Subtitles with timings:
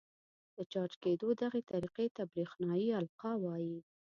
[0.55, 3.77] د چارج کېدو دغې طریقې ته برېښنايي القاء وايي.